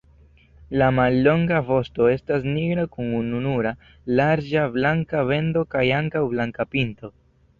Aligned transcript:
La 0.81 0.85
mallonga 0.99 1.59
vosto 1.67 2.07
estas 2.13 2.47
nigra 2.55 2.85
kun 2.95 3.11
ununura 3.19 3.75
larĝa 4.21 4.65
blanka 4.77 5.23
bendo 5.33 5.65
kaj 5.75 5.87
ankaŭ 6.01 6.25
blanka 6.35 6.67
pinto. 6.73 7.13